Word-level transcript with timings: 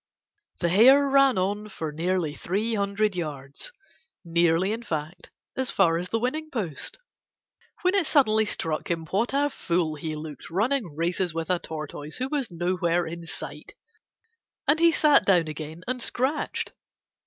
The 0.61 0.69
Hare 0.69 1.07
ran 1.11 1.37
on 1.37 1.69
for 1.69 1.91
nearly 1.91 2.33
three 2.33 2.73
hundred 2.73 3.15
yards, 3.15 3.71
nearly 4.25 4.73
in 4.73 4.81
fact 4.81 5.29
as 5.55 5.69
far 5.69 5.99
as 5.99 6.09
the 6.09 6.17
winning 6.17 6.49
post, 6.49 6.97
when 7.83 7.93
it 7.93 8.07
suddenly 8.07 8.45
struck 8.45 8.89
him 8.89 9.05
what 9.05 9.29
a 9.31 9.47
fool 9.51 9.93
he 9.93 10.15
looked 10.15 10.49
running 10.49 10.95
races 10.95 11.35
with 11.35 11.51
a 11.51 11.59
Tortoise 11.59 12.17
who 12.17 12.29
was 12.29 12.49
nowhere 12.49 13.05
in 13.05 13.27
sight, 13.27 13.75
and 14.67 14.79
he 14.79 14.89
sat 14.91 15.23
down 15.23 15.47
again 15.47 15.83
and 15.87 16.01
scratched. 16.01 16.73